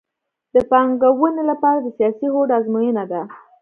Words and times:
د 0.53 0.55
پانګونې 0.69 1.43
لپاره 1.51 1.79
د 1.81 1.87
سیاسي 1.97 2.27
هوډ 2.33 2.49
ازموینه 2.59 3.03
ده 3.11 3.21